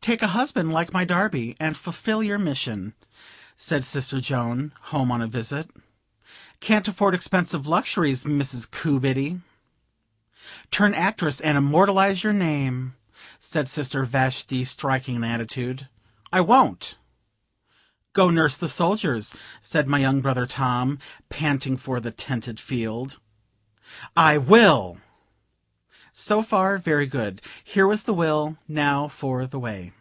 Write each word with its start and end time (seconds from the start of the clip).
"Take 0.00 0.20
a 0.22 0.28
husband 0.28 0.72
like 0.72 0.92
my 0.92 1.04
Darby, 1.04 1.54
and 1.60 1.76
fulfill 1.76 2.24
your 2.24 2.36
mission," 2.36 2.94
said 3.56 3.84
sister 3.84 4.20
Joan, 4.20 4.72
home 4.86 5.12
on 5.12 5.22
a 5.22 5.28
visit. 5.28 5.70
"Can't 6.58 6.88
afford 6.88 7.14
expensive 7.14 7.68
luxuries, 7.68 8.24
Mrs. 8.24 8.68
Coobiddy." 8.68 9.42
"Turn 10.72 10.92
actress, 10.92 11.40
and 11.40 11.56
immortalize 11.56 12.24
your 12.24 12.32
name," 12.32 12.96
said 13.38 13.68
sister 13.68 14.04
Vashti, 14.04 14.64
striking 14.64 15.14
an 15.14 15.22
attitude. 15.24 15.88
"I 16.32 16.40
won't." 16.40 16.98
"Go 18.12 18.28
nurse 18.28 18.56
the 18.56 18.68
soldiers," 18.68 19.32
said 19.60 19.86
my 19.86 19.98
young 20.00 20.20
brother, 20.20 20.46
Tom, 20.46 20.98
panting 21.28 21.76
for 21.76 22.00
"the 22.00 22.10
tented 22.10 22.58
field." 22.58 23.20
"I 24.16 24.36
will!" 24.38 24.98
So 26.14 26.42
far, 26.42 26.76
very 26.76 27.06
good. 27.06 27.40
Here 27.64 27.86
was 27.86 28.02
the 28.02 28.12
will 28.12 28.58
now 28.68 29.08
for 29.08 29.46
the 29.46 29.58
way. 29.58 29.94